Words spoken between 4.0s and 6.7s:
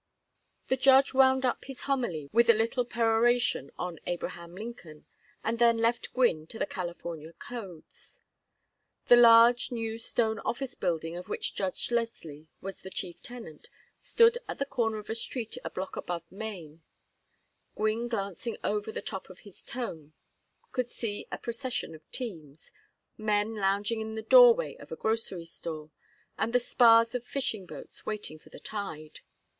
Abraham Lincoln and then left Gwynne to the